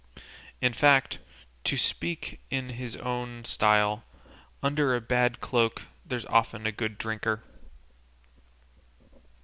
In 0.61 0.73
fact, 0.73 1.19
to 1.63 1.77
speak 1.77 2.39
in 2.49 2.69
his 2.69 2.95
own 2.97 3.45
style, 3.45 4.03
'under 4.63 4.95
a 4.95 4.99
bad 4.99 5.41
cloak 5.41 5.83
there's 6.03 6.25
often 6.25 6.65
a 6.65 6.71
good 6.71 6.97
drinker. 6.97 7.43